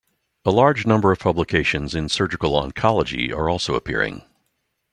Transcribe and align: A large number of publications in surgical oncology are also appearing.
A 0.45 0.49
large 0.49 0.87
number 0.87 1.11
of 1.11 1.19
publications 1.19 1.93
in 1.93 2.09
surgical 2.09 2.59
oncology 2.59 3.31
are 3.31 3.47
also 3.47 3.75
appearing. 3.75 4.23